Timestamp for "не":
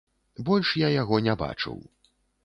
1.27-1.35